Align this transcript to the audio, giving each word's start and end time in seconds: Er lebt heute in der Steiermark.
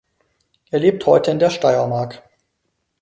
Er 0.71 0.79
lebt 0.79 1.05
heute 1.05 1.29
in 1.29 1.37
der 1.37 1.51
Steiermark. 1.51 2.27